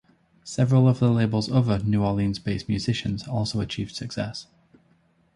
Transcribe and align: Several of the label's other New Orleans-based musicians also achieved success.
Several 0.43 0.87
of 0.87 0.97
the 0.97 1.11
label's 1.11 1.51
other 1.51 1.77
New 1.77 2.03
Orleans-based 2.03 2.67
musicians 2.67 3.27
also 3.27 3.61
achieved 3.61 3.93
success. 3.95 4.47